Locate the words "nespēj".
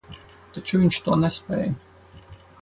1.25-1.71